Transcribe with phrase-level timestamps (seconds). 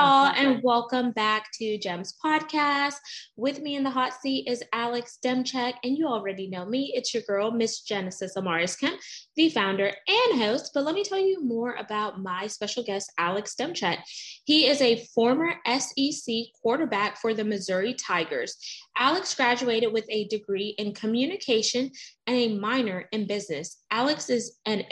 [0.00, 2.94] Y'all, and welcome back to Gems Podcast.
[3.36, 6.94] With me in the hot seat is Alex Demczak, and you already know me.
[6.94, 8.98] It's your girl, Miss Genesis Amaris Kemp,
[9.36, 10.70] the founder and host.
[10.72, 13.98] But let me tell you more about my special guest, Alex Demczak.
[14.46, 18.56] He is a former SEC quarterback for the Missouri Tigers.
[18.96, 21.90] Alex graduated with a degree in communication
[22.26, 23.76] and a minor in business.
[23.90, 24.84] Alex is an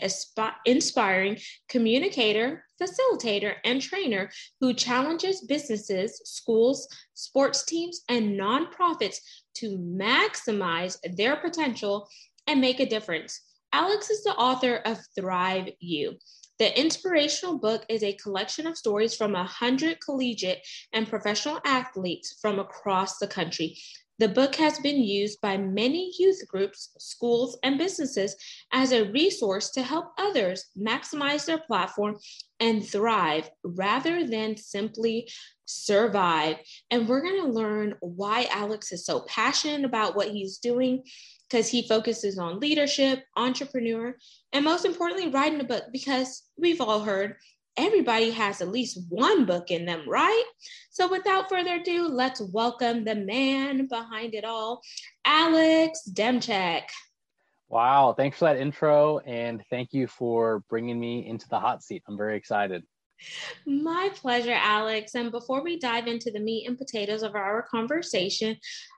[0.67, 4.31] inspiring communicator, facilitator, and trainer
[4.61, 9.19] who challenges businesses, schools, sports teams, and nonprofits
[9.55, 12.09] to maximize their potential
[12.47, 13.41] and make a difference.
[13.73, 16.17] Alex is the author of Thrive You.
[16.59, 22.59] The inspirational book is a collection of stories from 100 collegiate and professional athletes from
[22.59, 23.79] across the country
[24.19, 28.37] the book has been used by many youth groups, schools, and businesses
[28.73, 32.17] as a resource to help others maximize their platform
[32.59, 35.29] and thrive rather than simply
[35.67, 36.57] survive.
[36.91, 41.05] And we're going to learn why Alex is so passionate about what he's doing
[41.49, 44.15] because he focuses on leadership, entrepreneur,
[44.53, 47.37] and most importantly, writing a book because we've all heard
[47.79, 50.45] everybody has at least one book in them, right?
[50.91, 54.83] So without further ado, let's welcome the man behind it all,
[55.25, 56.83] Alex Demczak.
[57.69, 62.03] Wow, thanks for that intro and thank you for bringing me into the hot seat.
[62.09, 62.83] I'm very excited.
[63.67, 65.15] My pleasure, Alex.
[65.15, 68.57] And before we dive into the meat and potatoes of our conversation,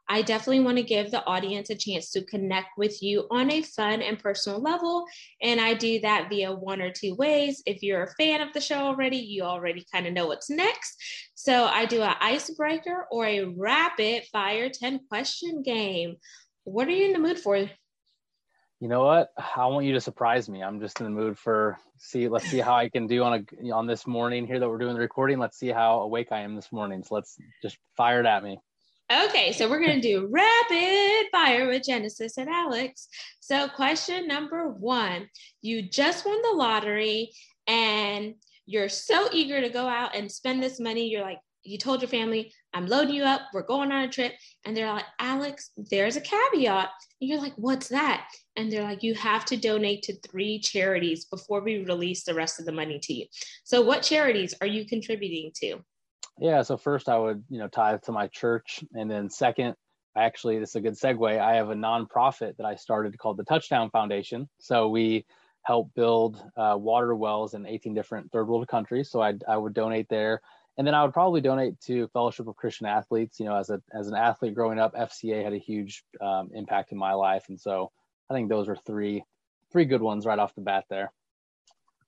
[0.08, 3.62] I definitely want to give the audience a chance to connect with you on a
[3.62, 5.04] fun and personal level.
[5.40, 7.62] And I do that via one or two ways.
[7.64, 10.96] If you're a fan of the show already, you already kind of know what's next.
[11.34, 16.16] So I do an icebreaker or a rapid fire 10 question game.
[16.64, 17.68] What are you in the mood for
[18.80, 19.33] you know what?
[19.36, 20.63] I want you to surprise me.
[20.63, 22.29] I'm just in the mood for see.
[22.29, 24.95] Let's see how I can do on a on this morning here that we're doing
[24.95, 25.39] the recording.
[25.39, 27.02] Let's see how awake I am this morning.
[27.02, 28.58] So let's just fire it at me.
[29.13, 33.08] Okay, so we're gonna do rapid fire with Genesis and Alex.
[33.40, 35.29] So question number one:
[35.61, 37.33] You just won the lottery,
[37.67, 41.11] and you're so eager to go out and spend this money.
[41.11, 44.32] You're like, you told your family, I'm loading you up, we're going on a trip.
[44.64, 46.88] And they're like, Alex, there's a caveat.
[47.20, 48.28] And you're like, what's that?
[48.56, 52.60] And they're like, you have to donate to three charities before we release the rest
[52.60, 53.26] of the money to you.
[53.64, 55.80] So, what charities are you contributing to?
[56.38, 58.82] Yeah, so first I would, you know, tithe to my church.
[58.94, 59.74] And then second,
[60.16, 61.38] actually, this is a good segue.
[61.38, 64.48] I have a nonprofit that I started called the Touchdown Foundation.
[64.58, 65.27] So we
[65.62, 69.10] help build uh, water wells in 18 different third world countries.
[69.10, 70.40] So I, I would donate there
[70.79, 73.39] and then I would probably donate to Fellowship of Christian Athletes.
[73.39, 76.92] You know, as a as an athlete growing up, FCA had a huge um, impact
[76.92, 77.91] in my life, and so
[78.31, 79.25] I think those are three
[79.73, 81.13] three good ones right off the bat there.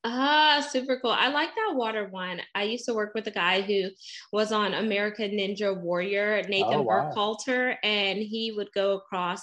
[0.05, 1.13] Ah, super cool.
[1.13, 2.41] I like that water one.
[2.57, 3.91] I used to work with a guy who
[4.33, 7.13] was on American Ninja Warrior, Nathan oh, wow.
[7.15, 9.43] Burkhalter, and he would go across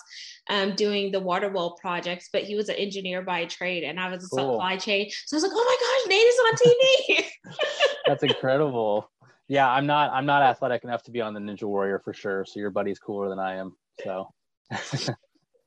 [0.50, 4.10] um, doing the water well projects, but he was an engineer by trade and I
[4.10, 4.54] was a cool.
[4.54, 5.10] supply chain.
[5.26, 6.56] So I was like, oh my gosh, Nate is on
[7.16, 7.26] TV.
[8.06, 9.10] That's incredible
[9.50, 12.46] yeah, I'm not I'm not athletic enough to be on the Ninja Warrior for sure.
[12.46, 13.76] So your buddy's cooler than I am.
[14.04, 14.30] So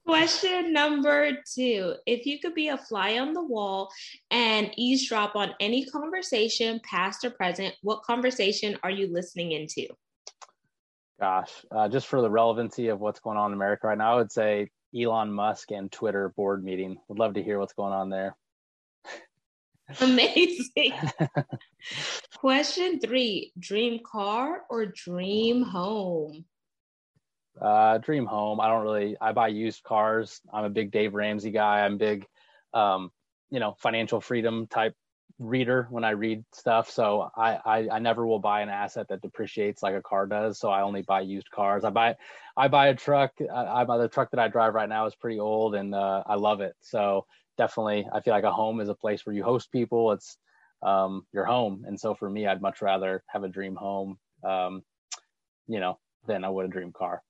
[0.07, 1.95] Question number two.
[2.07, 3.91] If you could be a fly on the wall
[4.31, 9.87] and eavesdrop on any conversation, past or present, what conversation are you listening into?
[11.21, 14.17] Gosh, uh, just for the relevancy of what's going on in America right now, I
[14.17, 16.97] would say Elon Musk and Twitter board meeting.
[17.09, 18.37] Would love to hear what's going on there.
[20.01, 20.95] Amazing.
[22.39, 26.45] Question three Dream car or dream home?
[27.61, 28.61] Uh, dream home.
[28.61, 30.41] I don't really, I buy used cars.
[30.53, 31.81] I'm a big Dave Ramsey guy.
[31.85, 32.27] I'm big,
[32.73, 33.11] um,
[33.51, 34.95] you know, financial freedom type
[35.39, 36.91] reader when I read stuff.
[36.91, 40.59] So I, I, I never will buy an asset that depreciates like a car does.
[40.59, 41.85] So I only buy used cars.
[41.85, 42.17] I buy
[42.57, 43.33] I buy a truck.
[43.55, 46.23] I, I buy the truck that I drive right now is pretty old and uh,
[46.27, 46.75] I love it.
[46.81, 47.27] So
[47.59, 50.13] definitely I feel like a home is a place where you host people.
[50.13, 50.39] It's
[50.83, 51.85] um, your home.
[51.87, 54.83] And so for me, I'd much rather have a dream home, um,
[55.67, 57.23] you know, than I would a dream car.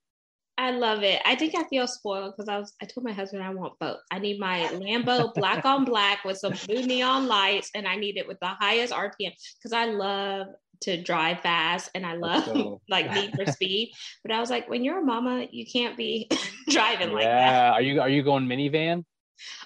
[0.58, 1.20] I love it.
[1.24, 3.98] I think I feel spoiled because I was I told my husband I want both.
[4.10, 8.16] I need my Lambo black on black with some blue neon lights, and I need
[8.16, 10.48] it with the highest RPM because I love
[10.82, 13.92] to drive fast and I love like Need for Speed.
[14.22, 16.28] But I was like, when you're a mama, you can't be
[16.68, 17.52] driving like that.
[17.52, 17.72] Yeah.
[17.72, 19.04] Are you are you going minivan?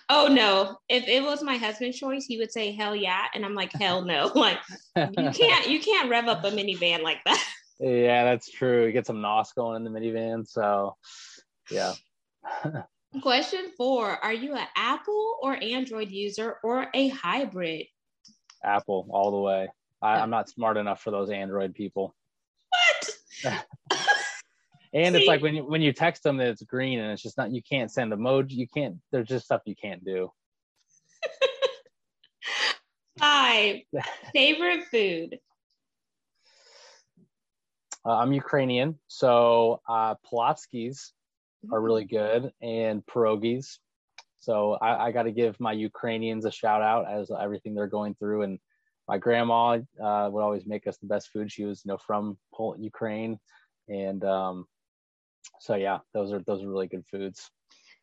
[0.09, 0.79] Oh no!
[0.89, 4.05] If it was my husband's choice, he would say hell yeah, and I'm like hell
[4.05, 4.31] no.
[4.35, 4.59] Like
[4.97, 7.45] you can't you can't rev up a minivan like that.
[7.79, 8.87] Yeah, that's true.
[8.87, 10.47] You get some nos going in the minivan.
[10.49, 10.97] So
[11.71, 11.93] yeah.
[13.23, 17.87] Question four: Are you an Apple or Android user or a hybrid?
[18.65, 19.69] Apple all the way.
[20.03, 22.15] I, am not smart enough for those Android people.
[23.43, 23.55] What?
[24.93, 25.21] and See?
[25.21, 27.53] it's like when you when you text them that it's green and it's just not
[27.53, 28.53] you can't send emoji.
[28.53, 28.97] You can't.
[29.13, 30.31] There's just stuff you can't do.
[33.19, 33.77] Five
[34.33, 35.39] favorite food.
[38.07, 41.11] Uh, I'm Ukrainian, so uh, Polotskis
[41.73, 42.11] are really mm.
[42.11, 43.79] good and pierogies.
[44.39, 48.15] So I, I got to give my Ukrainians a shout out as everything they're going
[48.15, 48.43] through.
[48.43, 48.61] And
[49.09, 51.51] my grandma uh, would always make us the best food.
[51.51, 52.39] She was, you know, from
[52.79, 53.41] Ukraine,
[53.89, 54.67] and um,
[55.59, 57.51] so yeah, those are those are really good foods.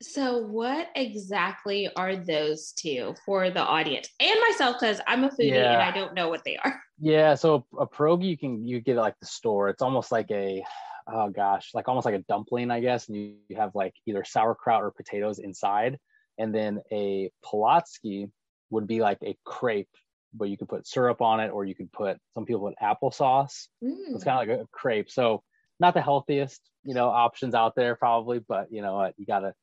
[0.01, 4.75] So, what exactly are those two for the audience and myself?
[4.81, 5.71] Because I'm a foodie yeah.
[5.71, 6.82] and I don't know what they are.
[6.99, 9.69] Yeah, so a pierogi you can you get it like the store.
[9.69, 10.63] It's almost like a
[11.07, 13.07] oh gosh, like almost like a dumpling, I guess.
[13.07, 15.97] And you, you have like either sauerkraut or potatoes inside,
[16.37, 18.29] and then a Polotsky
[18.69, 19.89] would be like a crepe,
[20.33, 23.67] but you could put syrup on it, or you could put some people put applesauce.
[23.83, 24.15] Mm.
[24.15, 25.09] It's kind of like a crepe.
[25.09, 25.43] So
[25.79, 29.53] not the healthiest, you know, options out there probably, but you know what, you gotta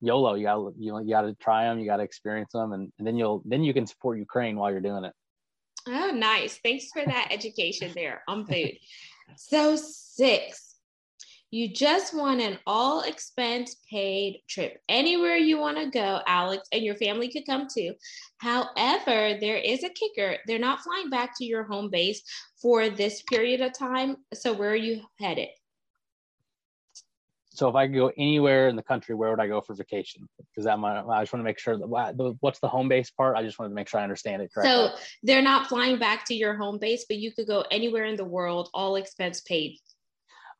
[0.00, 0.34] YOLO.
[0.34, 1.78] You gotta you know you gotta try them.
[1.78, 4.80] You gotta experience them, and, and then you'll then you can support Ukraine while you're
[4.80, 5.12] doing it.
[5.88, 6.58] Oh, nice.
[6.62, 8.72] Thanks for that education there on food.
[9.36, 10.74] So six,
[11.50, 16.82] you just want an all expense paid trip anywhere you want to go, Alex, and
[16.82, 17.94] your family could come too.
[18.38, 20.38] However, there is a kicker.
[20.46, 22.22] They're not flying back to your home base
[22.60, 24.16] for this period of time.
[24.34, 25.48] So where are you headed?
[27.56, 30.28] So if I could go anywhere in the country, where would I go for vacation?
[30.38, 33.36] Because that my, I just want to make sure that what's the home base part.
[33.36, 34.72] I just wanted to make sure I understand it correctly.
[34.72, 38.16] So they're not flying back to your home base, but you could go anywhere in
[38.16, 39.78] the world, all expense paid.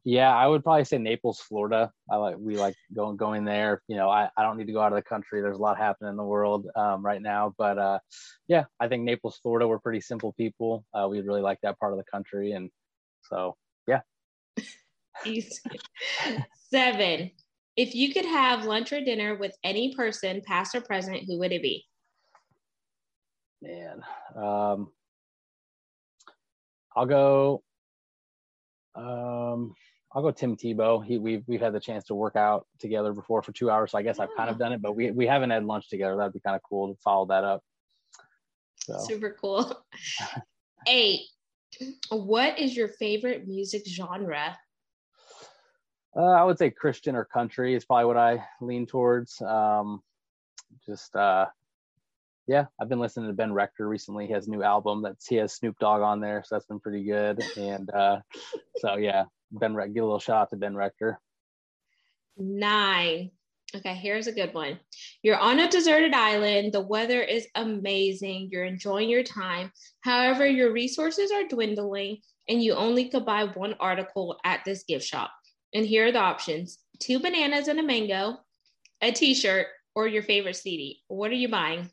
[0.05, 1.91] Yeah, I would probably say Naples, Florida.
[2.09, 3.83] I like we like going going there.
[3.89, 5.41] You know, I, I don't need to go out of the country.
[5.41, 7.99] There's a lot happening in the world um, right now, but uh,
[8.47, 9.67] yeah, I think Naples, Florida.
[9.67, 10.85] We're pretty simple people.
[10.95, 12.71] Uh, we really like that part of the country, and
[13.23, 13.57] so
[15.25, 15.43] yeah.
[16.71, 17.31] Seven.
[17.77, 21.53] If you could have lunch or dinner with any person, past or present, who would
[21.53, 21.85] it be?
[23.63, 24.03] Man,
[24.35, 24.89] um,
[26.95, 27.63] I'll go.
[28.95, 29.75] Um,
[30.13, 31.05] I'll go Tim Tebow.
[31.05, 33.99] He we've we've had the chance to work out together before for two hours, so
[33.99, 36.17] I guess I've kind of done it, but we we haven't had lunch together.
[36.17, 37.63] That'd be kind of cool to follow that up.
[38.79, 38.99] So.
[39.07, 39.85] Super cool.
[40.89, 41.21] Eight.
[42.11, 44.57] What is your favorite music genre?
[46.17, 49.41] Uh, I would say Christian or country is probably what I lean towards.
[49.43, 50.03] Um,
[50.87, 51.47] just uh,
[52.47, 54.27] yeah, I've been listening to Ben Rector recently.
[54.27, 56.81] He has a new album that's he has Snoop Dogg on there, so that's been
[56.81, 57.43] pretty good.
[57.57, 58.21] And uh,
[58.77, 61.21] so yeah, Ben Rector, give a little shout out to Ben Rector.
[62.37, 63.31] Nine.
[63.75, 64.79] Okay, here's a good one.
[65.23, 66.73] You're on a deserted island.
[66.73, 68.49] The weather is amazing.
[68.51, 69.73] You're enjoying your time.
[70.03, 72.19] However, your resources are dwindling
[72.49, 75.33] and you only could buy one article at this gift shop.
[75.77, 78.39] And here are the options two bananas and a mango,
[79.03, 81.03] a t shirt, or your favorite CD.
[81.09, 81.91] What are you buying?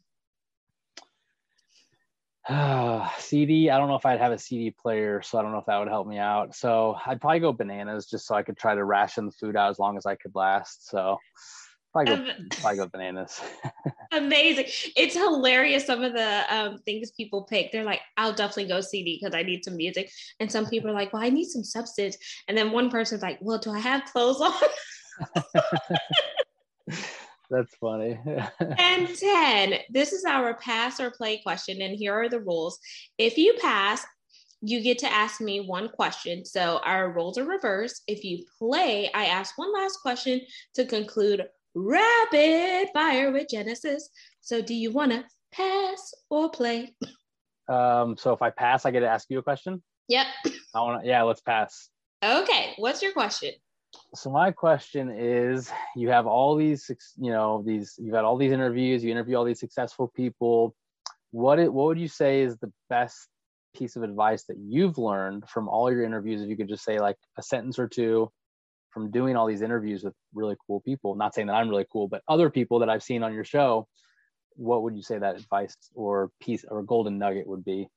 [2.47, 5.57] Ah, CD, I don't know if I'd have a CD player, so I don't know
[5.57, 6.55] if that would help me out.
[6.55, 9.69] So I'd probably go bananas just so I could try to ration the food out
[9.69, 10.87] as long as I could last.
[10.89, 11.17] So
[11.93, 13.39] probably go, um, probably go bananas.
[14.11, 14.65] amazing.
[14.95, 15.85] It's hilarious.
[15.85, 19.43] Some of the um, things people pick, they're like, I'll definitely go CD because I
[19.43, 20.11] need some music.
[20.39, 22.17] And some people are like, well, I need some substance.
[22.47, 24.53] And then one person's like, well, do I have clothes on?
[27.49, 28.19] That's funny.
[28.59, 31.81] and 10, this is our pass or play question.
[31.81, 32.79] And here are the rules.
[33.17, 34.05] If you pass,
[34.61, 36.45] you get to ask me one question.
[36.45, 38.01] So our roles are reversed.
[38.07, 40.41] If you play, I ask one last question
[40.75, 44.09] to conclude rapid fire with Genesis.
[44.41, 46.95] So, do you want to pass or play?
[47.69, 49.81] Um, so if I pass, I get to ask you a question.
[50.09, 50.27] Yep.
[50.75, 51.07] I want to.
[51.07, 51.89] Yeah, let's pass.
[52.23, 52.73] Okay.
[52.77, 53.51] What's your question?
[54.15, 57.95] So my question is: You have all these, you know, these.
[57.97, 59.03] You've had all these interviews.
[59.03, 60.75] You interview all these successful people.
[61.31, 63.27] What it, What would you say is the best
[63.75, 66.41] piece of advice that you've learned from all your interviews?
[66.41, 68.31] If you could just say like a sentence or two
[68.93, 72.07] from doing all these interviews with really cool people not saying that i'm really cool
[72.07, 73.87] but other people that i've seen on your show
[74.55, 77.87] what would you say that advice or piece or golden nugget would be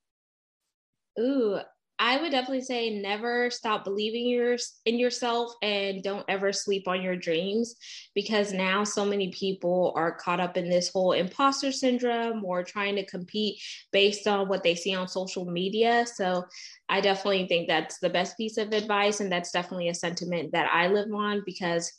[1.18, 1.58] ooh
[1.98, 4.28] I would definitely say never stop believing
[4.84, 7.76] in yourself and don't ever sleep on your dreams
[8.14, 12.96] because now so many people are caught up in this whole imposter syndrome or trying
[12.96, 13.62] to compete
[13.92, 16.06] based on what they see on social media.
[16.06, 16.44] So
[16.88, 19.20] I definitely think that's the best piece of advice.
[19.20, 21.92] And that's definitely a sentiment that I live on because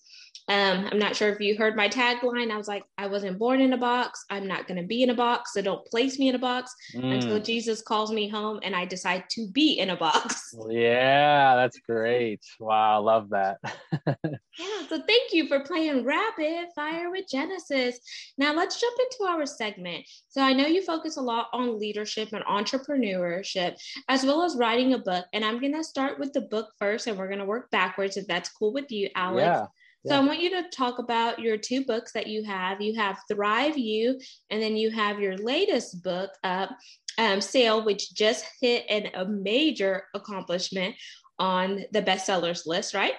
[0.50, 2.52] um, I'm not sure if you heard my tagline.
[2.52, 4.24] I was like, I wasn't born in a box.
[4.30, 5.54] I'm not going to be in a box.
[5.54, 7.16] So don't place me in a box mm.
[7.16, 10.56] until Jesus calls me home and I decide to be in a box.
[10.70, 12.42] Yeah, that's great.
[12.60, 13.58] Wow, I love that.
[14.08, 18.00] yeah, so thank you for playing Rapid Fire with Genesis.
[18.38, 20.06] Now let's jump into our segment.
[20.30, 23.76] So I know you focus a lot on leadership and entrepreneurship,
[24.08, 25.26] as well as writing a book.
[25.34, 28.16] And I'm going to start with the book first and we're going to work backwards
[28.16, 29.44] if that's cool with you, Alex.
[29.44, 29.66] Yeah.
[30.06, 32.80] So I want you to talk about your two books that you have.
[32.80, 34.14] You have ThriveU,
[34.50, 36.70] and then you have your latest book up,
[37.18, 40.96] um, Sale, which just hit an, a major accomplishment
[41.40, 43.16] on the bestsellers list, right?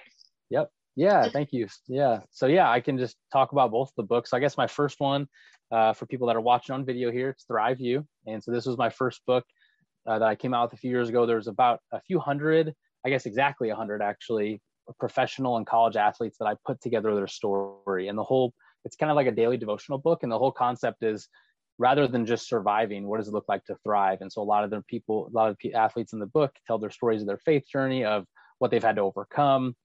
[0.48, 0.70] Yep.
[0.96, 1.28] Yeah.
[1.28, 1.66] Thank you.
[1.88, 2.20] Yeah.
[2.30, 4.32] So yeah, I can just talk about both the books.
[4.32, 5.28] I guess my first one,
[5.70, 8.78] uh, for people that are watching on video here, it's ThriveU, and so this was
[8.78, 9.44] my first book
[10.08, 11.26] uh, that I came out with a few years ago.
[11.26, 12.74] There's about a few hundred,
[13.04, 14.60] I guess exactly a hundred actually,
[14.98, 18.08] professional and college athletes that I put together their story.
[18.08, 20.22] And the whole, it's kind of like a daily devotional book.
[20.22, 21.28] And the whole concept is
[21.78, 24.18] rather than just surviving, what does it look like to thrive?
[24.20, 26.78] And so a lot of the people, a lot of athletes in the book tell
[26.78, 28.24] their stories of their faith journey, of
[28.58, 29.76] what they've had to overcome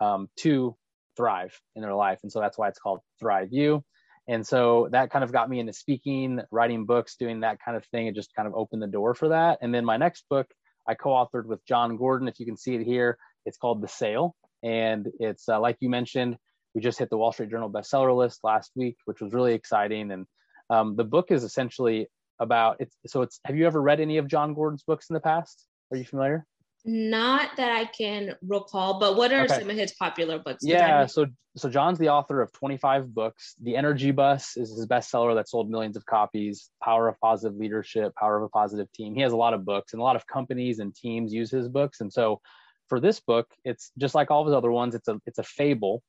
[0.00, 0.76] um, to
[1.16, 2.20] thrive in their life.
[2.22, 3.82] And so that's why it's called ThriveU.
[4.26, 7.84] And so that kind of got me into speaking, writing books, doing that kind of
[7.86, 8.06] thing.
[8.06, 9.58] It just kind of opened the door for that.
[9.60, 10.46] And then my next book,
[10.88, 12.28] I co authored with Jon Gordon.
[12.28, 14.34] If you can see it here, it's called The Sale.
[14.62, 16.36] and it's uh, like you mentioned,
[16.74, 20.10] we just hit the Wall Street Journal bestseller list last week, which was really exciting.
[20.10, 20.26] And
[20.70, 22.08] um, the book is essentially
[22.40, 23.40] about it's so it's.
[23.44, 25.66] Have you ever read any of Jon Gordon's books in the past?
[25.92, 26.46] Are you familiar?
[26.84, 29.60] Not that I can recall, but what are okay.
[29.60, 30.62] some of his popular books?
[30.62, 31.26] Yeah, so
[31.56, 33.54] so Jon's the author of 25 books.
[33.62, 36.70] The Energy Bus is his bestseller that sold millions of copies.
[36.82, 39.14] Power of Positive Leadership, Power of a Positive Team.
[39.14, 41.68] He has a lot of books, and a lot of companies and teams use his
[41.68, 42.00] books.
[42.00, 42.40] And so
[42.88, 44.94] for this book, it's just like all of his other ones.
[44.94, 46.02] It's a it's a fable,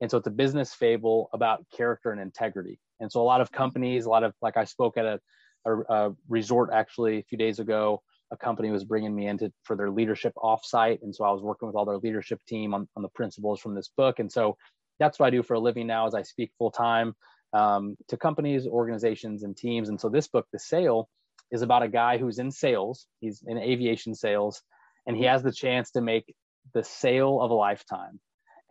[0.00, 2.78] and so it's a business fable about character and integrity.
[3.00, 5.20] And so a lot of companies, a lot of like I spoke at a,
[5.64, 8.02] a, a resort actually a few days ago.
[8.32, 11.66] A company was bringing me into for their leadership offsite, and so I was working
[11.66, 14.18] with all their leadership team on, on the principles from this book.
[14.18, 14.56] And so
[14.98, 17.14] that's what I do for a living now, as I speak full time
[17.52, 19.88] um, to companies, organizations, and teams.
[19.88, 21.08] And so this book, The Sale,
[21.50, 23.06] is about a guy who's in sales.
[23.20, 24.62] He's in aviation sales,
[25.06, 26.34] and he has the chance to make
[26.74, 28.20] the sale of a lifetime.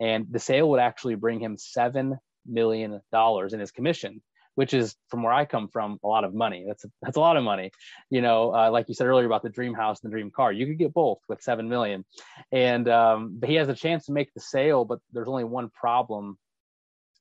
[0.00, 4.22] And the sale would actually bring him $7 million in his commission,
[4.54, 6.64] which is from where I come from, a lot of money.
[6.66, 7.70] That's, that's a lot of money.
[8.10, 10.52] You know, uh, like you said earlier about the dream house and the dream car,
[10.52, 12.04] you could get both with 7 million.
[12.52, 15.70] And um, but he has a chance to make the sale, but there's only one
[15.70, 16.38] problem.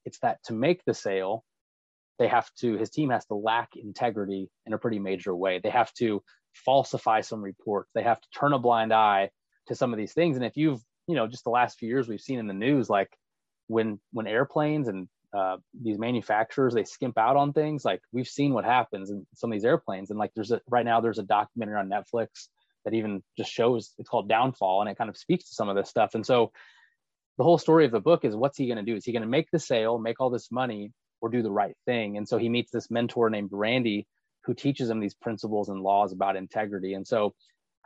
[0.05, 1.43] It's that to make the sale,
[2.17, 5.59] they have to, his team has to lack integrity in a pretty major way.
[5.63, 6.21] They have to
[6.53, 7.89] falsify some reports.
[7.93, 9.29] They have to turn a blind eye
[9.67, 10.35] to some of these things.
[10.35, 12.89] And if you've, you know, just the last few years we've seen in the news,
[12.89, 13.09] like
[13.67, 18.53] when when airplanes and uh, these manufacturers they skimp out on things, like we've seen
[18.53, 20.09] what happens in some of these airplanes.
[20.09, 22.47] And like there's a right now there's a documentary on Netflix
[22.85, 25.75] that even just shows it's called Downfall, and it kind of speaks to some of
[25.75, 26.15] this stuff.
[26.15, 26.51] And so
[27.37, 28.95] the whole story of the book is what's he going to do?
[28.95, 31.75] Is he going to make the sale, make all this money, or do the right
[31.85, 32.17] thing?
[32.17, 34.07] And so he meets this mentor named Randy
[34.45, 36.93] who teaches him these principles and laws about integrity.
[36.93, 37.33] And so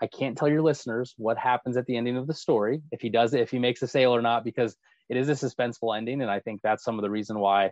[0.02, 3.10] I can't tell your listeners what happens at the ending of the story, if he
[3.10, 4.76] does it, if he makes a sale or not, because
[5.10, 6.22] it is a suspenseful ending.
[6.22, 7.72] And I think that's some of the reason why,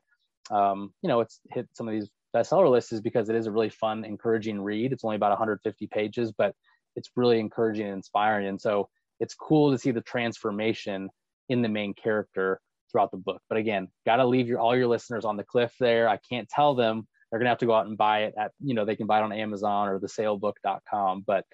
[0.49, 3.51] um, you know, it's hit some of these bestseller lists is because it is a
[3.51, 4.93] really fun, encouraging read.
[4.93, 6.55] It's only about 150 pages, but
[6.95, 8.47] it's really encouraging and inspiring.
[8.47, 11.09] And so it's cool to see the transformation
[11.49, 12.59] in the main character
[12.91, 13.41] throughout the book.
[13.49, 16.09] But again, got to leave your all your listeners on the cliff there.
[16.09, 18.51] I can't tell them they're going to have to go out and buy it at,
[18.59, 21.23] you know, they can buy it on Amazon or thesalebook.com.
[21.25, 21.45] But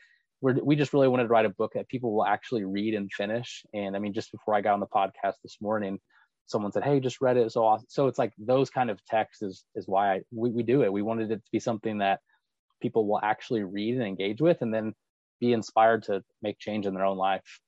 [0.41, 3.11] we're, we just really wanted to write a book that people will actually read and
[3.11, 3.63] finish.
[3.73, 5.99] And I mean, just before I got on the podcast this morning,
[6.45, 7.51] someone said, Hey, just read it.
[7.51, 7.87] So, awesome.
[7.89, 10.93] so it's like those kind of texts is, is why I, we, we do it.
[10.93, 12.19] We wanted it to be something that
[12.81, 14.93] people will actually read and engage with and then
[15.39, 17.59] be inspired to make change in their own life.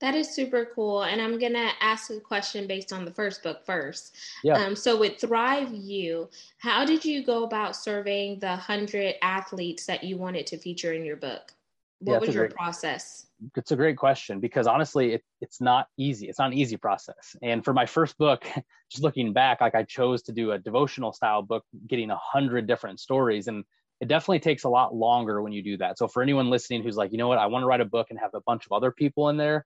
[0.00, 1.04] That is super cool.
[1.04, 4.14] And I'm going to ask a question based on the first book first.
[4.44, 4.54] Yeah.
[4.54, 10.18] Um, so, with ThriveU, how did you go about serving the 100 athletes that you
[10.18, 11.54] wanted to feature in your book?
[12.00, 13.26] What yeah, was your great, process?
[13.56, 16.28] It's a great question because honestly, it, it's not easy.
[16.28, 17.34] It's not an easy process.
[17.42, 18.44] And for my first book,
[18.90, 22.66] just looking back, like I chose to do a devotional style book, getting a hundred
[22.66, 23.48] different stories.
[23.48, 23.64] And
[24.00, 25.96] it definitely takes a lot longer when you do that.
[25.96, 28.08] So for anyone listening who's like, you know what, I want to write a book
[28.10, 29.64] and have a bunch of other people in there,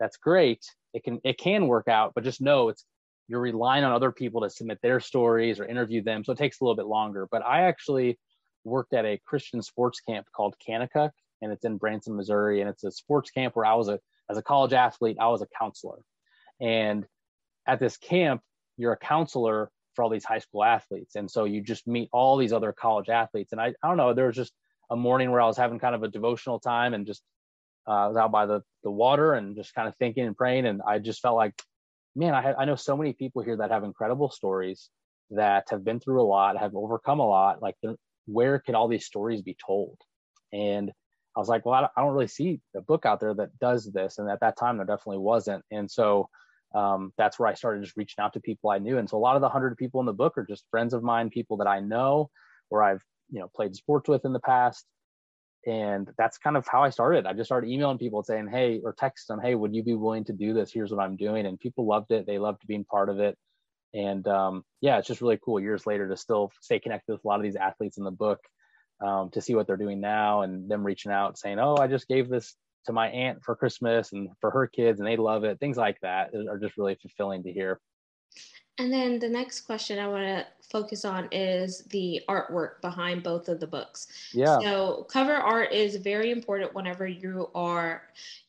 [0.00, 0.64] that's great.
[0.94, 2.84] It can it can work out, but just know it's
[3.28, 6.24] you're relying on other people to submit their stories or interview them.
[6.24, 7.28] So it takes a little bit longer.
[7.30, 8.18] But I actually
[8.64, 11.10] worked at a Christian sports camp called Kanakuk,
[11.42, 12.60] and it's in Branson, Missouri.
[12.60, 15.42] And it's a sports camp where I was a as a college athlete, I was
[15.42, 15.98] a counselor.
[16.60, 17.06] And
[17.66, 18.42] at this camp,
[18.76, 21.16] you're a counselor for all these high school athletes.
[21.16, 23.52] And so you just meet all these other college athletes.
[23.52, 24.52] And I, I don't know, there was just
[24.90, 27.22] a morning where I was having kind of a devotional time and just
[27.88, 30.66] uh, I was out by the, the water and just kind of thinking and praying.
[30.66, 31.54] And I just felt like,
[32.14, 34.90] man, I, I know so many people here that have incredible stories
[35.30, 37.62] that have been through a lot, have overcome a lot.
[37.62, 37.76] Like,
[38.26, 39.98] where can all these stories be told?
[40.52, 40.92] And
[41.36, 44.18] I was like, well, I don't really see a book out there that does this.
[44.18, 45.62] And at that time, there definitely wasn't.
[45.70, 46.30] And so
[46.74, 48.96] um, that's where I started just reaching out to people I knew.
[48.96, 51.02] And so a lot of the hundred people in the book are just friends of
[51.02, 52.30] mine, people that I know
[52.70, 54.86] or I've, you know, played sports with in the past.
[55.66, 57.26] And that's kind of how I started.
[57.26, 60.24] I just started emailing people saying, Hey, or text them, Hey, would you be willing
[60.24, 60.72] to do this?
[60.72, 61.44] Here's what I'm doing.
[61.44, 62.26] And people loved it.
[62.26, 63.36] They loved being part of it.
[63.92, 67.28] And um, yeah, it's just really cool years later to still stay connected with a
[67.28, 68.40] lot of these athletes in the book
[69.04, 72.08] um, to see what they're doing now and them reaching out saying, Oh, I just
[72.08, 72.54] gave this
[72.86, 75.58] to my aunt for Christmas and for her kids, and they love it.
[75.60, 77.80] Things like that are just really fulfilling to hear.
[78.78, 83.48] And then the next question I want to focus on is the artwork behind both
[83.48, 84.08] of the books.
[84.34, 84.58] Yeah.
[84.60, 88.02] So cover art is very important whenever you are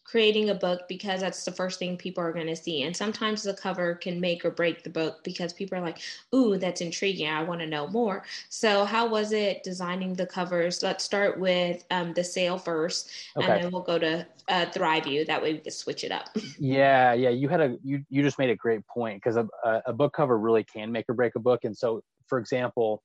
[0.08, 2.84] creating a book because that's the first thing people are going to see.
[2.84, 6.00] And sometimes the cover can make or break the book because people are like,
[6.34, 7.28] ooh, that's intriguing.
[7.28, 8.24] I want to know more.
[8.48, 10.82] So, how was it designing the covers?
[10.82, 13.52] Let's start with um, the sale first, okay.
[13.52, 15.28] and then we'll go to uh, ThriveU.
[15.28, 16.30] That way we can switch it up.
[16.60, 17.30] yeah, yeah.
[17.30, 19.48] You had a you you just made a great point because a,
[19.86, 21.66] a book cover really can make or break a book.
[21.66, 23.04] And so, for example,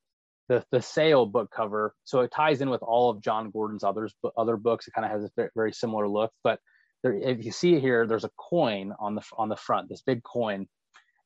[0.48, 4.12] the the sale book cover so it ties in with all of jon gordon's others
[4.36, 6.58] other books it kind of has a very similar look but
[7.02, 10.02] there, if you see it here, there's a coin on the on the front, this
[10.02, 10.66] big coin,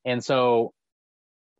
[0.04, 0.72] and so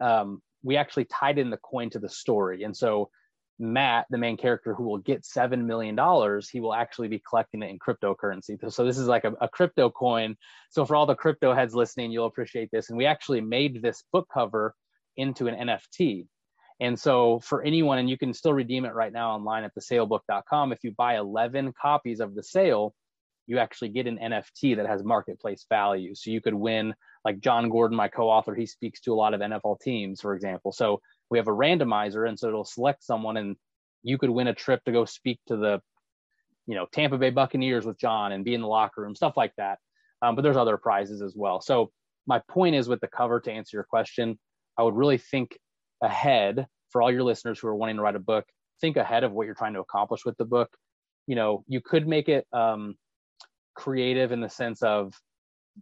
[0.01, 2.63] um, we actually tied in the coin to the story.
[2.63, 3.11] And so
[3.59, 7.63] Matt, the main character, who will get seven million dollars, he will actually be collecting
[7.63, 8.59] it in cryptocurrency.
[8.71, 10.37] So this is like a, a crypto coin.
[10.71, 12.91] So for all the crypto heads listening, you'll appreciate this.
[12.91, 14.75] And we actually made this book cover
[15.17, 16.27] into an NFT.
[16.81, 20.73] And so for anyone, and you can still redeem it right now online at thesalebook.com.
[20.73, 22.95] If you buy 11 copies of the sale,
[23.47, 26.15] you actually get an NFT that has marketplace value.
[26.15, 29.41] So you could win, like Jon Gordon, my co-author, he speaks to a lot of
[29.41, 30.73] NFL teams, for example.
[30.73, 33.57] So we have a randomizer, and so it'll select someone, and
[34.03, 35.81] you could win a trip to go speak to the,
[36.67, 39.53] you know, Tampa Bay Buccaneers with Jon and be in the locker room, stuff like
[39.57, 39.79] that.
[40.23, 41.61] Um, but there's other prizes as well.
[41.61, 41.91] So
[42.27, 44.39] my point is with the cover to answer your question,
[44.79, 45.59] I would really think
[46.03, 48.45] ahead for all your listeners who are wanting to write a book.
[48.81, 50.71] Think ahead of what you're trying to accomplish with the book.
[51.27, 52.97] You know, you could make it um,
[53.77, 55.15] creative in the sense of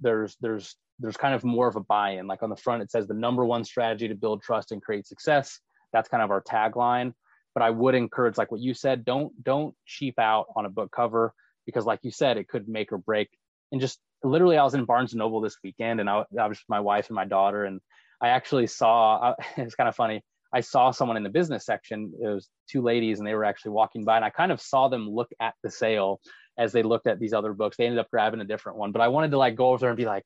[0.01, 2.27] there's there's there's kind of more of a buy-in.
[2.27, 5.07] Like on the front it says the number one strategy to build trust and create
[5.07, 5.61] success.
[5.93, 7.15] That's kind of our tagline.
[7.55, 10.91] But i would encourage like what you said don't don't cheap out on a book
[10.91, 11.33] cover
[11.67, 13.29] because like you said it could make or break.
[13.73, 16.59] And just literally i was in barnes and noble this weekend and i, I was
[16.59, 17.65] with my wife and my daughter.
[17.65, 17.81] And
[18.21, 20.23] i actually saw it's kind of funny.
[20.53, 22.13] I saw someone in the business section.
[22.23, 24.89] It was two ladies and they were actually walking by and i kind of saw
[24.89, 26.21] them look at the sale
[26.59, 27.77] as they looked at these other books.
[27.77, 29.91] They ended up grabbing a different one, but I wanted to like go over there
[29.91, 30.25] and be like,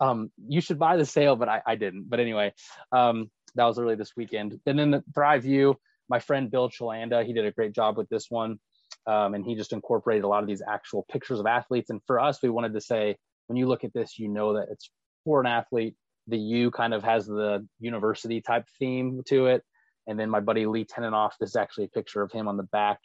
[0.00, 2.08] um, you should buy the sale, but I, I didn't.
[2.08, 2.52] But anyway,
[2.92, 4.60] um, that was early this weekend.
[4.66, 5.74] And then the ThriveU,
[6.08, 8.58] my friend Bill Chalanda, he did a great job with this one.
[9.06, 11.90] Um, and he just incorporated a lot of these actual pictures of athletes.
[11.90, 14.68] And for us, we wanted to say, when you look at this, you know that
[14.70, 14.90] it's
[15.24, 15.96] for an athlete.
[16.26, 19.62] The U kind of has the university type theme to it.
[20.06, 22.62] And then my buddy Lee Tenenoff, this is actually a picture of him on the
[22.64, 22.98] back.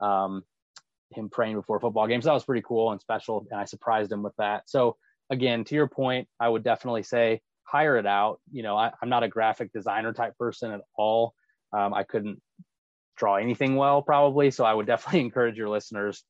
[0.00, 0.42] Um,
[1.14, 2.24] him praying before football games.
[2.24, 4.68] That was pretty cool and special, and I surprised him with that.
[4.68, 4.96] So
[5.30, 8.40] again, to your point, I would definitely say hire it out.
[8.50, 11.34] You know, I, am not a graphic designer type person at all.
[11.72, 12.40] Um, I couldn't
[13.16, 14.50] draw anything well, probably.
[14.50, 16.22] So I would definitely encourage your listeners.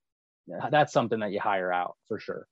[0.70, 2.46] That's something that you hire out for sure.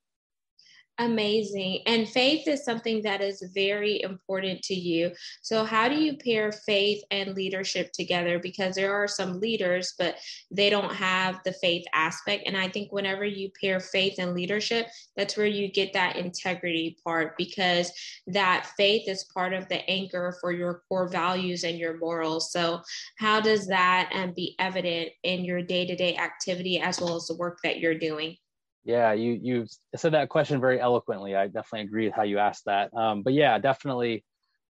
[1.01, 1.81] Amazing.
[1.87, 5.13] And faith is something that is very important to you.
[5.41, 8.39] So, how do you pair faith and leadership together?
[8.39, 10.17] Because there are some leaders, but
[10.51, 12.43] they don't have the faith aspect.
[12.47, 16.99] And I think whenever you pair faith and leadership, that's where you get that integrity
[17.03, 17.91] part because
[18.27, 22.53] that faith is part of the anchor for your core values and your morals.
[22.53, 22.83] So,
[23.17, 27.25] how does that um, be evident in your day to day activity as well as
[27.25, 28.37] the work that you're doing?
[28.85, 31.37] Yeah, you you said that question very eloquently.
[31.37, 32.93] I definitely agree with how you asked that.
[32.95, 34.25] Um, but yeah, definitely,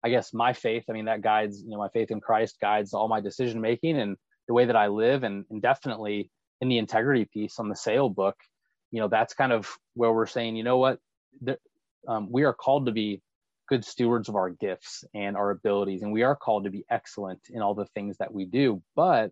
[0.03, 0.83] I guess my faith.
[0.89, 3.97] I mean, that guides you know my faith in Christ guides all my decision making,
[3.97, 6.29] and the way that I live and, and definitely
[6.61, 8.35] in the integrity piece on the sale book,
[8.91, 10.99] you know, that's kind of where we're saying, you know what,
[12.07, 13.21] um, we are called to be
[13.69, 17.39] good stewards of our gifts and our abilities, and we are called to be excellent
[17.49, 18.81] in all the things that we do.
[18.95, 19.31] But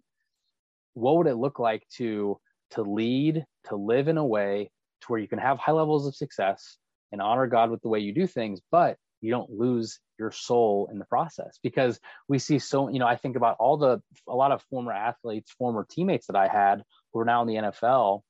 [0.93, 2.39] what would it look like to
[2.71, 6.15] to lead, to live in a way to where you can have high levels of
[6.15, 6.77] success
[7.11, 10.89] and honor God with the way you do things, but you don't lose your soul
[10.91, 11.59] in the process.
[11.61, 14.91] Because we see so you know i think about all the a lot of former
[14.91, 16.81] athletes former teammates that i had
[17.11, 18.21] who are now in the nfl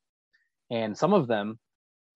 [0.69, 1.60] and some of them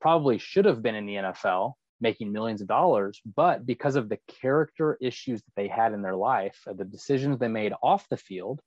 [0.02, 4.20] probably should have been in the nfl making millions of dollars but because of the
[4.42, 8.60] character issues that they had in their life the decisions they made off the field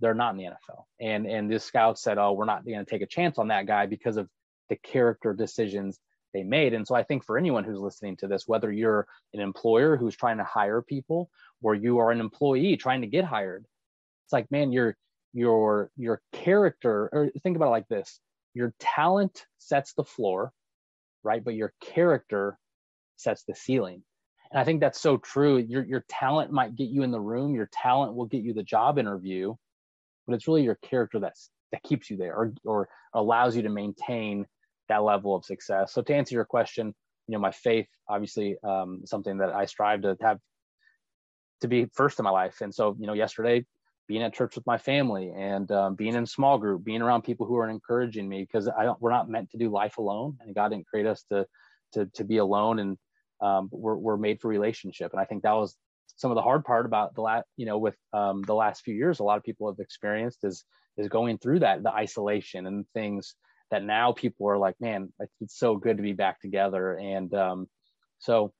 [0.00, 2.84] they're not in the nfl and and this scout said oh we're not going to
[2.84, 4.28] take a chance on that guy because of
[4.68, 6.00] the character decisions
[6.34, 6.74] they made.
[6.74, 10.16] And so I think for anyone who's listening to this, whether you're an employer who's
[10.16, 11.30] trying to hire people
[11.62, 13.64] or you are an employee trying to get hired,
[14.26, 14.96] it's like, man, your
[15.32, 18.20] your your character, or think about it like this:
[18.52, 20.52] your talent sets the floor,
[21.22, 21.42] right?
[21.42, 22.58] But your character
[23.16, 24.02] sets the ceiling.
[24.50, 25.58] And I think that's so true.
[25.58, 28.62] Your your talent might get you in the room, your talent will get you the
[28.62, 29.54] job interview,
[30.26, 33.68] but it's really your character that's that keeps you there or or allows you to
[33.68, 34.46] maintain
[34.88, 35.92] that level of success.
[35.92, 36.94] So to answer your question,
[37.26, 40.38] you know, my faith obviously um, something that I strive to have
[41.62, 42.60] to be first in my life.
[42.60, 43.64] And so, you know, yesterday
[44.06, 47.46] being at church with my family and um, being in small group, being around people
[47.46, 50.54] who are encouraging me because I don't, we're not meant to do life alone, and
[50.54, 51.46] God didn't create us to
[51.92, 52.98] to to be alone, and
[53.40, 55.12] um, we're we're made for relationship.
[55.12, 55.76] And I think that was
[56.16, 58.94] some of the hard part about the last, you know, with um, the last few
[58.94, 60.64] years, a lot of people have experienced is
[60.96, 63.34] is going through that the isolation and things
[63.70, 66.96] that now people are like, man, it's so good to be back together.
[66.98, 67.66] And um,
[68.20, 68.52] so,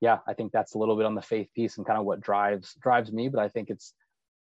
[0.00, 2.20] yeah, I think that's a little bit on the faith piece and kind of what
[2.20, 3.28] drives drives me.
[3.28, 3.92] But I think it's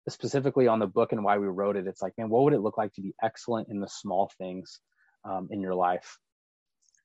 [0.09, 1.87] specifically on the book and why we wrote it.
[1.87, 4.81] It's like, man, what would it look like to be excellent in the small things
[5.25, 6.19] um, in your life?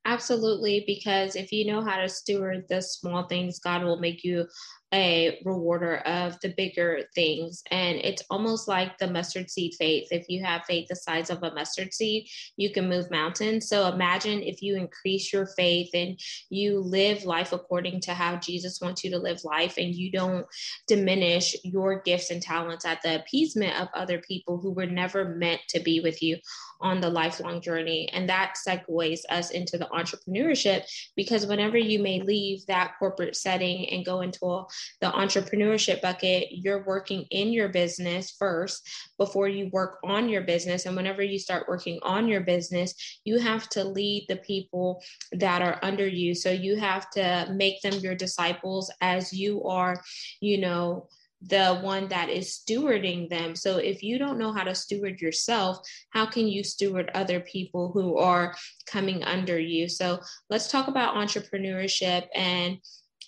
[0.06, 4.48] Absolutely, because if you know how to steward the small things, God will make you
[4.94, 7.64] a rewarder of the bigger things.
[7.70, 10.08] And it's almost like the mustard seed faith.
[10.12, 13.68] If you have faith the size of a mustard seed, you can move mountains.
[13.68, 18.80] So imagine if you increase your faith and you live life according to how Jesus
[18.82, 20.46] wants you to live life and you don't
[20.88, 25.62] diminish your gifts and talents at the appeasement of other people who were never meant
[25.70, 26.38] to be with you
[26.82, 28.10] on the lifelong journey.
[28.14, 33.90] And that segues us into the entrepreneurship because whenever you may leave that corporate setting
[33.90, 34.66] and go into a
[35.02, 38.88] the entrepreneurship bucket, you're working in your business first
[39.18, 40.86] before you work on your business.
[40.86, 45.02] And whenever you start working on your business, you have to lead the people
[45.34, 46.36] that are under you.
[46.36, 50.02] So you have to make them your disciples as you are,
[50.42, 51.08] you know,
[51.42, 53.56] the one that is stewarding them.
[53.56, 57.92] So if you don't know how to steward yourself, how can you steward other people
[57.94, 59.88] who are coming under you?
[59.88, 62.78] So let's talk about entrepreneurship and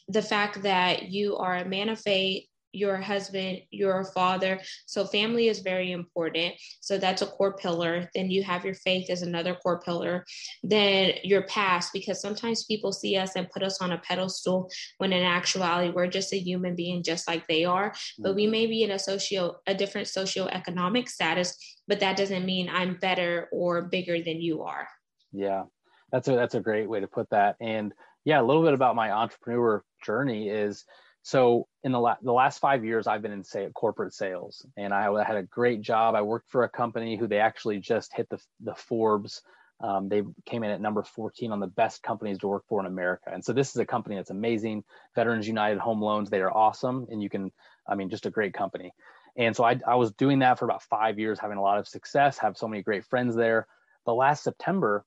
[0.07, 4.59] the fact that you are a man of faith, your husband, your father.
[4.85, 6.55] So family is very important.
[6.79, 8.09] So that's a core pillar.
[8.15, 10.25] Then you have your faith as another core pillar.
[10.63, 15.11] Then your past, because sometimes people see us and put us on a pedestal when
[15.11, 17.93] in actuality we're just a human being just like they are.
[18.19, 22.69] But we may be in a socio a different socioeconomic status, but that doesn't mean
[22.69, 24.87] I'm better or bigger than you are.
[25.33, 25.63] Yeah.
[26.11, 27.55] That's a that's a great way to put that.
[27.61, 27.93] And
[28.25, 30.85] yeah, a little bit about my entrepreneur journey is
[31.23, 34.93] so in the, la- the last five years i've been in say corporate sales and
[34.93, 36.15] i had a great job.
[36.15, 39.41] I worked for a company who they actually just hit the, the forbes
[39.81, 42.85] um, they came in at number 14 on the best companies to work for in
[42.85, 43.29] america.
[43.31, 44.83] And so this is a company that's amazing.
[45.15, 47.51] Veterans united home loans they are awesome and you can
[47.87, 48.91] i mean just a great company.
[49.37, 51.87] And so I, I was doing that for about five years having a lot of
[51.87, 53.67] success have so many great friends there.
[54.05, 55.05] The last september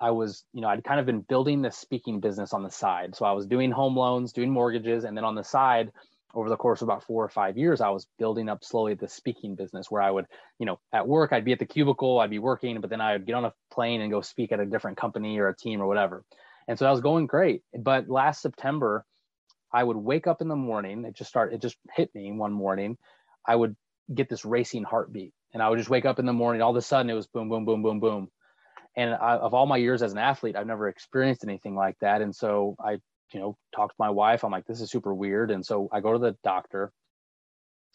[0.00, 3.16] I was, you know, I'd kind of been building this speaking business on the side.
[3.16, 5.90] So I was doing home loans, doing mortgages, and then on the side,
[6.34, 9.08] over the course of about four or five years, I was building up slowly the
[9.08, 10.26] speaking business where I would,
[10.58, 13.14] you know, at work, I'd be at the cubicle, I'd be working, but then I
[13.14, 15.80] would get on a plane and go speak at a different company or a team
[15.80, 16.24] or whatever.
[16.68, 17.62] And so that was going great.
[17.76, 19.04] But last September,
[19.72, 21.06] I would wake up in the morning.
[21.06, 22.98] It just started, it just hit me one morning.
[23.46, 23.74] I would
[24.14, 26.60] get this racing heartbeat and I would just wake up in the morning.
[26.60, 28.30] All of a sudden, it was boom, boom, boom, boom, boom
[28.98, 32.20] and I, of all my years as an athlete i've never experienced anything like that.
[32.20, 32.98] And so i
[33.32, 34.44] you know talked to my wife.
[34.44, 35.50] I'm like this is super weird.
[35.50, 36.92] And so i go to the doctor.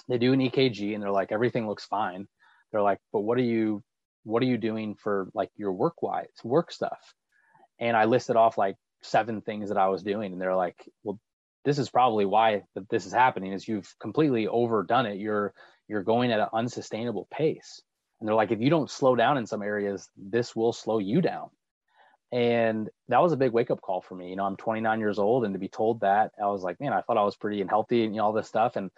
[0.08, 2.28] They do an ekg and they're like everything looks fine.
[2.72, 3.84] They're like but what are you
[4.24, 7.14] what are you doing for like your work wise work stuff?
[7.80, 10.32] And i listed off like seven things that i was doing.
[10.32, 11.20] And they're like well
[11.66, 15.18] this is probably why this is happening is you've completely overdone it.
[15.18, 15.54] You're
[15.88, 17.82] you're going at an unsustainable pace.
[18.24, 21.20] And they're like, if you don't slow down in some areas, this will slow you
[21.20, 21.50] down.
[22.32, 24.30] And that was a big wake up call for me.
[24.30, 26.94] You know, I'm 29 years old, and to be told that, I was like, man,
[26.94, 28.78] I thought I was pretty and healthy and you know, all this stuff.
[28.78, 28.92] And,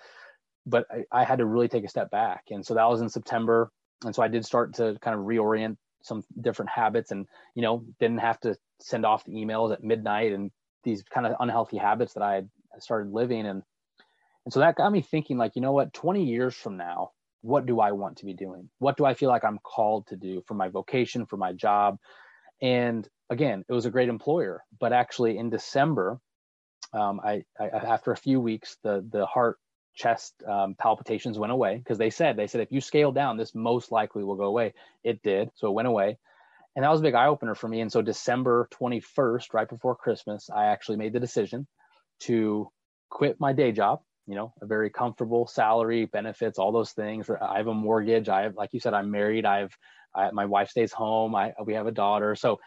[0.68, 2.44] but I, I had to really take a step back.
[2.52, 3.72] And so that was in September.
[4.04, 7.84] And so I did start to kind of reorient some different habits and, you know,
[8.00, 10.52] didn't have to send off the emails at midnight and
[10.84, 13.48] these kind of unhealthy habits that I had started living.
[13.48, 13.64] And,
[14.46, 17.10] and so that got me thinking, like, you know what, 20 years from now,
[17.46, 18.70] what do I want to be doing?
[18.80, 21.98] What do I feel like I'm called to do for my vocation, for my job?
[22.62, 26.20] And again, it was a great employer, but actually in December,
[26.94, 29.58] um, I, I, after a few weeks, the the heart
[29.94, 33.54] chest um, palpitations went away because they said they said if you scale down, this
[33.54, 34.74] most likely will go away.
[35.04, 36.18] It did, so it went away,
[36.76, 37.82] and that was a big eye opener for me.
[37.82, 41.68] And so December twenty first, right before Christmas, I actually made the decision
[42.22, 42.70] to
[43.10, 44.02] quit my day job.
[44.28, 47.30] You know, a very comfortable salary, benefits, all those things.
[47.30, 48.30] I have a mortgage.
[48.30, 49.46] I have, like you said, I'm married.
[49.46, 49.76] I've
[50.16, 51.36] I, my wife stays home.
[51.36, 52.36] I we have a daughter.
[52.36, 52.60] So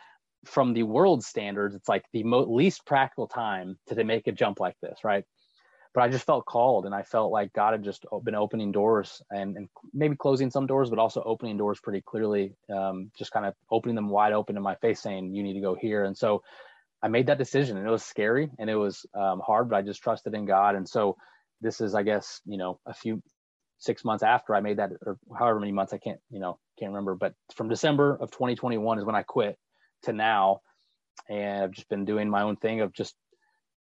[0.47, 4.61] from the world standards, it's like the mo- least practical time to make a jump
[4.61, 5.25] like this, right?
[5.95, 9.21] But I just felt called, and I felt like God had just been opening doors
[9.31, 13.47] and, and maybe closing some doors, but also opening doors pretty clearly, um, just kind
[13.47, 16.17] of opening them wide open in my face, saying, "You need to go here." And
[16.17, 16.43] so
[17.03, 19.83] I made that decision, and it was scary and it was um, hard, but I
[19.83, 20.75] just trusted in God.
[20.77, 21.17] And so
[21.61, 23.23] this is, I guess, you know, a few
[23.79, 26.93] six months after I made that, or however many months I can't, you know, can't
[26.93, 27.15] remember.
[27.15, 29.57] But from December of 2021 is when I quit
[30.05, 30.61] to now,
[31.29, 33.15] and I've just been doing my own thing of just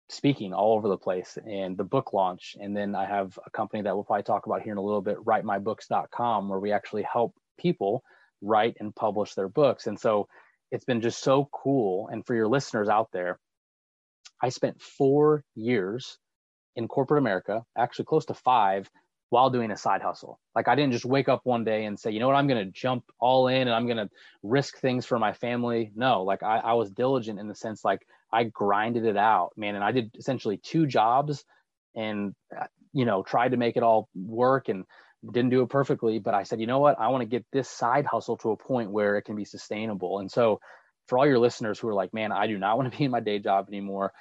[0.09, 2.55] speaking all over the place and the book launch.
[2.59, 5.01] And then I have a company that we'll probably talk about here in a little
[5.01, 8.03] bit, writemybooks.com, where we actually help people
[8.41, 9.87] write and publish their books.
[9.87, 10.27] And so
[10.71, 12.07] it's been just so cool.
[12.09, 13.39] And for your listeners out there,
[14.41, 16.17] I spent four years
[16.77, 18.89] in corporate America, actually close to five,
[19.29, 20.39] while doing a side hustle.
[20.55, 22.65] Like I didn't just wake up one day and say, you know what, I'm going
[22.65, 24.09] to jump all in and I'm going to
[24.41, 25.91] risk things for my family.
[25.95, 29.75] No, like I, I was diligent in the sense like I grinded it out, man.
[29.75, 31.43] And I did essentially two jobs
[31.93, 34.85] and, uh, you know, tried to make it all work and
[35.29, 36.19] didn't do it perfectly.
[36.19, 38.57] But I said, you know what, I want to get this side hustle to a
[38.57, 40.19] point where it can be sustainable.
[40.19, 40.61] And so
[41.07, 43.11] for all your listeners who are like, man, I do not want to be in
[43.11, 44.13] my day job anymore.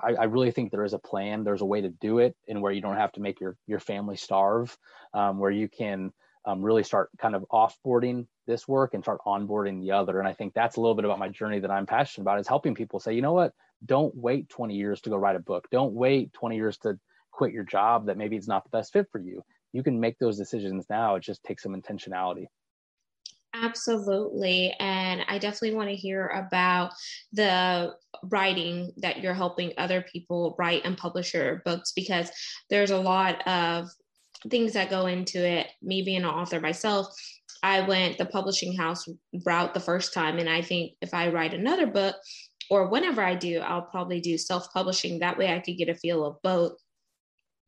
[0.00, 1.44] I, I, really think there is a plan.
[1.44, 3.80] There's a way to do it, and where you don't have to make your your
[3.80, 4.76] family starve,
[5.14, 6.12] um, where you can
[6.44, 10.18] um, really start kind of offboarding this work and start onboarding the other.
[10.18, 12.48] And I think that's a little bit about my journey that I'm passionate about is
[12.48, 13.52] helping people say, you know what,
[13.84, 15.68] don't wait 20 years to go write a book.
[15.70, 16.98] Don't wait 20 years to
[17.30, 19.42] quit your job that maybe it's not the best fit for you.
[19.72, 21.14] You can make those decisions now.
[21.14, 22.46] It just takes some intentionality.
[23.62, 24.74] Absolutely.
[24.80, 26.92] And I definitely want to hear about
[27.32, 27.94] the
[28.24, 32.30] writing that you're helping other people write and publish your books because
[32.70, 33.88] there's a lot of
[34.50, 35.68] things that go into it.
[35.80, 37.06] Me being an author myself,
[37.62, 39.06] I went the publishing house
[39.46, 40.38] route the first time.
[40.40, 42.16] And I think if I write another book,
[42.70, 45.18] or whenever I do, I'll probably do self publishing.
[45.18, 46.72] That way I could get a feel of both.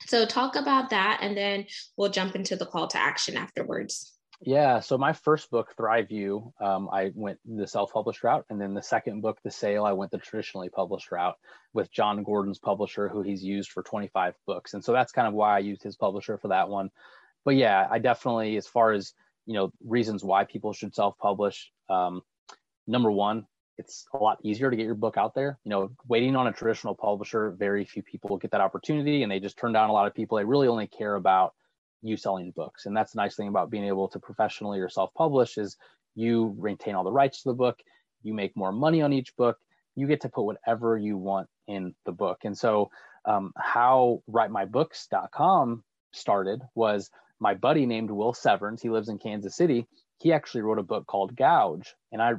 [0.07, 4.13] So, talk about that, and then we'll jump into the call to action afterwards.
[4.46, 4.80] Yeah.
[4.80, 9.22] So my first book, ThriveU, um, I went the self-published route, and then the second
[9.22, 11.37] book, The Sale, I went the traditionally published route
[11.72, 15.33] with Jon Gordon's publisher, who he's used for 25 books, and so that's kind of
[15.33, 16.90] why I used his publisher for that one.
[17.46, 19.14] But yeah, I definitely, as far as
[19.46, 21.70] you know, reasons why people should self-publish.
[21.88, 22.22] Um,
[22.87, 23.46] number one,
[23.78, 25.59] it's a lot easier to get your book out there.
[25.64, 29.40] You know, waiting on a traditional publisher, very few people get that opportunity, and they
[29.40, 30.37] just turn down a lot of people.
[30.37, 31.54] They really only care about
[32.05, 32.87] you selling books.
[32.87, 35.77] And that's the nice thing about being able to professionally or self-publish is
[36.14, 37.81] you retain all the rights to the book,
[38.23, 39.59] you make more money on each book,
[39.97, 42.40] you get to put whatever you want in the book.
[42.45, 42.90] And so
[43.25, 49.87] um, how writemybooks.com started was my buddy named Will Severns, he lives in Kansas City.
[50.19, 51.95] He actually wrote a book called Gouge.
[52.12, 52.35] And I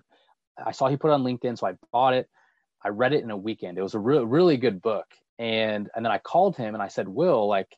[0.63, 2.29] I saw he put it on LinkedIn, so I bought it.
[2.83, 3.77] I read it in a weekend.
[3.77, 5.05] It was a re- really good book.
[5.37, 7.75] And and then I called him and I said, Will, like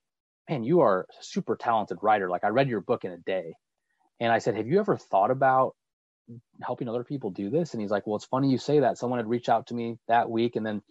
[0.49, 2.29] man, you are a super talented writer.
[2.29, 3.53] Like I read your book in a day.
[4.19, 5.75] And I said, have you ever thought about
[6.61, 7.73] helping other people do this?
[7.73, 8.97] And he's like, well, it's funny you say that.
[8.97, 10.55] Someone had reached out to me that week.
[10.55, 10.81] And then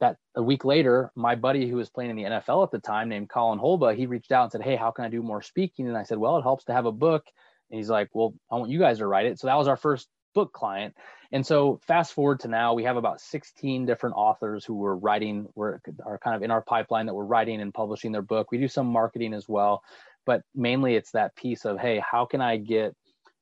[0.00, 3.08] that a week later, my buddy who was playing in the NFL at the time
[3.08, 5.86] named Colin Holba, he reached out and said, hey, how can I do more speaking?
[5.86, 7.24] And I said, well, it helps to have a book.
[7.70, 9.38] And he's like, well, I want you guys to write it.
[9.38, 10.94] So that was our first book client.
[11.32, 15.48] And so fast forward to now, we have about 16 different authors who were writing,
[15.54, 18.52] were are kind of in our pipeline that we're writing and publishing their book.
[18.52, 19.82] We do some marketing as well,
[20.26, 22.94] but mainly it's that piece of, hey, how can I get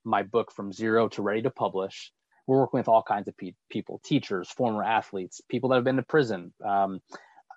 [0.05, 2.13] my book from zero to ready to publish?
[2.47, 5.97] We're working with all kinds of pe- people, teachers, former athletes, people that have been
[5.97, 7.01] to prison, um,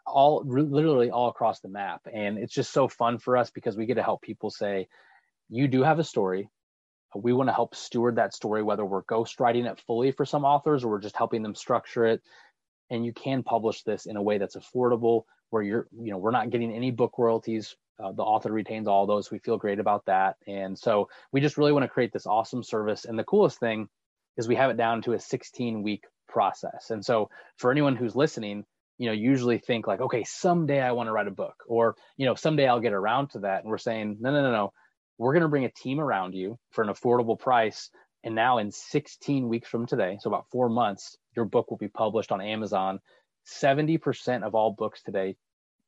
[0.08, 2.02] all literally all across the map.
[2.12, 4.88] And it's just so fun for us because we get to help people say,
[5.50, 6.50] you do have a story.
[7.16, 10.84] We want to help steward that story, whether we're ghostwriting it fully for some authors
[10.84, 12.22] or we're just helping them structure it.
[12.90, 16.32] And you can publish this in a way that's affordable, where you're, you know, we're
[16.32, 17.76] not getting any book royalties.
[18.04, 19.32] Uh, the author retains all those.
[19.32, 20.36] We feel great about that.
[20.48, 23.06] And so we just really want to create this awesome service.
[23.06, 23.88] And the coolest thing
[24.38, 26.90] is we have it down to a 16 week process.
[26.90, 28.66] And so for anyone who's listening,
[28.98, 32.26] you know, usually think like, okay, someday I want to write a book or, you
[32.26, 33.62] know, someday I'll get around to that.
[33.62, 34.74] And we're saying, no, no, no, no.
[35.18, 37.90] We're going to bring a team around you for an affordable price.
[38.24, 41.88] And now in 16 weeks from today, so about four months, your book will be
[41.88, 43.00] published on Amazon.
[43.46, 45.36] 70% of all books today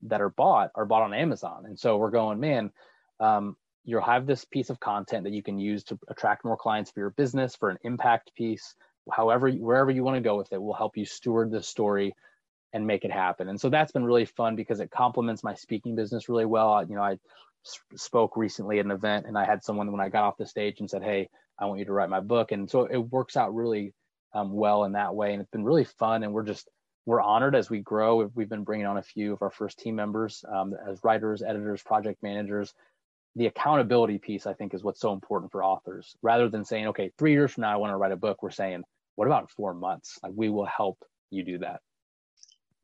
[0.03, 1.65] that are bought are bought on Amazon.
[1.65, 2.71] And so we're going, man,
[3.19, 6.91] um, you'll have this piece of content that you can use to attract more clients
[6.91, 8.75] for your business, for an impact piece,
[9.11, 12.13] however, wherever you want to go with it, will help you steward the story
[12.73, 13.47] and make it happen.
[13.47, 16.83] And so that's been really fun because it complements my speaking business really well.
[16.87, 17.17] You know, I
[17.95, 20.79] spoke recently at an event and I had someone when I got off the stage
[20.79, 22.51] and said, Hey, I want you to write my book.
[22.51, 23.93] And so it works out really
[24.33, 25.33] um, well in that way.
[25.33, 26.23] And it's been really fun.
[26.23, 26.69] And we're just,
[27.05, 28.29] we're honored as we grow.
[28.33, 31.81] We've been bringing on a few of our first team members um, as writers, editors,
[31.81, 32.73] project managers.
[33.37, 36.15] The accountability piece, I think, is what's so important for authors.
[36.21, 38.49] Rather than saying, okay, three years from now, I want to write a book, we're
[38.49, 38.83] saying,
[39.15, 40.19] what about four months?
[40.23, 40.97] Like, we will help
[41.31, 41.81] you do that.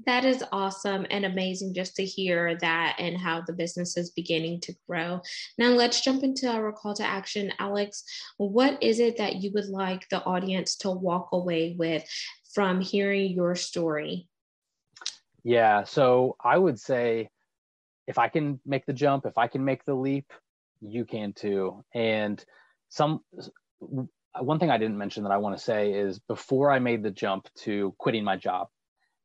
[0.05, 4.61] That is awesome and amazing just to hear that and how the business is beginning
[4.61, 5.21] to grow.
[5.57, 7.53] Now, let's jump into our call to action.
[7.59, 8.03] Alex,
[8.37, 12.03] what is it that you would like the audience to walk away with
[12.53, 14.27] from hearing your story?
[15.43, 17.29] Yeah, so I would say
[18.07, 20.31] if I can make the jump, if I can make the leap,
[20.81, 21.83] you can too.
[21.93, 22.43] And
[22.89, 23.21] some
[24.39, 27.11] one thing I didn't mention that I want to say is before I made the
[27.11, 28.67] jump to quitting my job,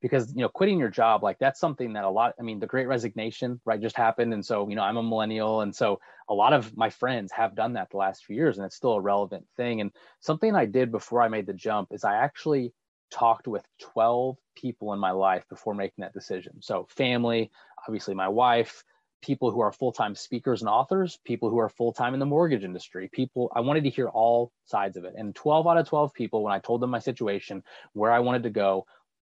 [0.07, 2.67] because you know quitting your job like that's something that a lot i mean the
[2.67, 4.33] great resignation right just happened.
[4.33, 5.63] And so you know i'm a millennial.
[5.63, 8.67] And so a lot of my friends have done that the last few years and
[8.67, 9.81] it's still a relevant thing.
[9.81, 9.91] And
[10.21, 12.73] something i did before i made the jump is i actually
[13.11, 16.61] talked with 12 people in my life before making that decision.
[16.61, 17.51] So family
[17.87, 18.85] obviously my wife
[19.23, 23.09] people who are full-time speakers and authors people who are full-time in the mortgage industry
[23.13, 25.15] people i wanted to hear all sides of it.
[25.17, 28.43] And 12 out of 12 people when i told them my situation where i wanted
[28.45, 28.87] to go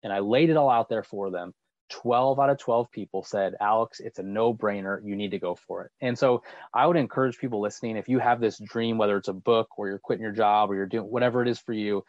[0.02, 1.52] and I laid it all out there for them.
[1.90, 5.00] 12 out of 12 people said, Alex, it's a no brainer.
[5.04, 5.90] You need to go for it.
[6.00, 9.32] And so I would encourage people listening if you have this dream, whether it's a
[9.32, 12.04] book or you're quitting your job or you're doing whatever it is for you,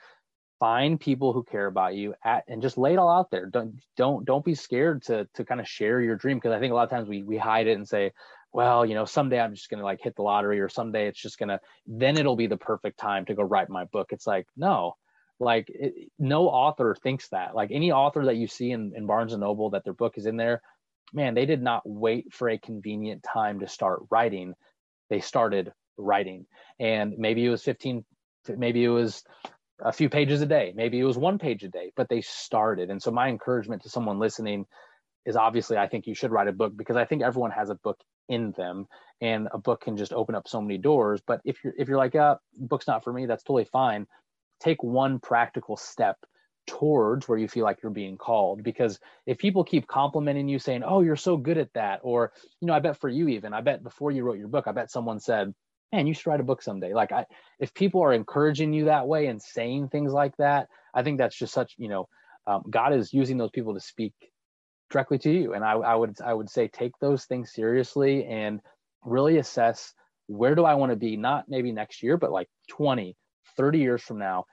[0.59, 3.47] find people who care about you at, and just lay it all out there.
[3.47, 6.39] Don't, don't, don't be scared to, to kind of share your dream.
[6.39, 8.11] Cause I think a lot of times we, we hide it and say,
[8.53, 11.21] well, you know, someday I'm just going to like hit the lottery or someday it's
[11.21, 14.09] just going to, then it'll be the perfect time to go write my book.
[14.11, 14.95] It's like, no,
[15.41, 17.55] like it, no author thinks that.
[17.55, 20.25] Like any author that you see in, in barnes and noble that their book is
[20.25, 20.61] in there
[21.13, 24.53] man they did not wait for a convenient time to start writing.
[25.09, 26.45] They started writing.
[26.79, 28.05] And maybe it was 15
[28.57, 29.23] maybe it was
[29.83, 32.89] a few pages a day maybe it was one page a day but they started.
[32.89, 34.65] And so my encouragement to someone listening
[35.25, 37.75] is obviously i think you should write a book because i think everyone has a
[37.75, 38.87] book in them
[39.19, 41.21] and a book can just open up so many doors.
[41.25, 44.07] But if you're if you're like uh book's not for me that's totally fine
[44.61, 46.17] take one practical step
[46.67, 48.63] towards where you feel like you're being called.
[48.63, 52.67] Because if people keep complimenting you saying oh you're so good at that or you
[52.67, 54.91] know i bet for you even i bet before you wrote your book i bet
[54.91, 55.53] someone said
[55.91, 57.25] man you should write a book someday like i
[57.59, 61.37] if people are encouraging you that way and saying things like that i think that's
[61.37, 62.07] just such you know
[62.47, 64.13] um, god is using those people to speak
[64.91, 65.53] directly to you.
[65.53, 68.59] And I, I would i would say take those things seriously and
[69.03, 69.93] really assess
[70.27, 73.15] where do i want to be not maybe next year but like 20
[73.57, 74.45] 30 years from now,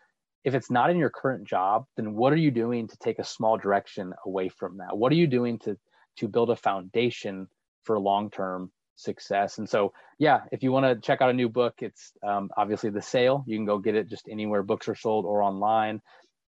[0.44, 3.24] if it's not in your current job, then what are you doing to take a
[3.24, 4.96] small direction away from that?
[4.96, 5.76] What are you doing to
[6.18, 7.48] to build a foundation
[7.84, 9.58] for long-term success?
[9.58, 12.90] And so, yeah, if you want to check out a new book, it's um, obviously
[12.90, 13.44] the sale.
[13.46, 16.00] You can go get it just anywhere books are sold or online.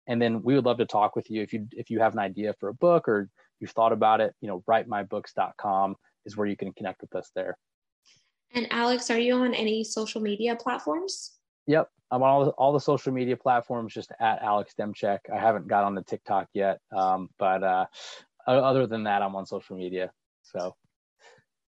[0.07, 2.19] And then we would love to talk with you if you if you have an
[2.21, 3.29] idea for a book or
[3.61, 4.35] you've thought about it.
[4.41, 7.57] You know, writemybooks.com is where you can connect with us there.
[8.53, 11.40] And Alex, are you on any social media platforms?
[11.67, 15.19] Yep, I'm on all the, all the social media platforms, just at Alex Demczak.
[15.33, 17.87] I haven't got on the TikTok yet, um, but uh,
[18.47, 20.11] other than that, I'm on social media.
[20.43, 20.75] So.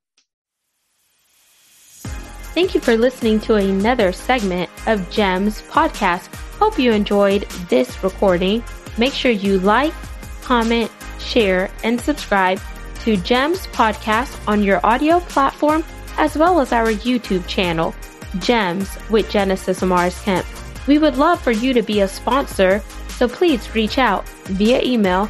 [2.53, 6.33] Thank you for listening to another segment of GEMS podcast.
[6.57, 8.63] Hope you enjoyed this recording.
[8.97, 9.93] Make sure you like,
[10.41, 12.59] comment, share, and subscribe
[13.01, 15.83] to GEMS podcast on your audio platform
[16.17, 17.93] as well as our YouTube channel,
[18.39, 20.45] GEMS with Genesis Amaris Kemp.
[20.87, 25.29] We would love for you to be a sponsor, so please reach out via email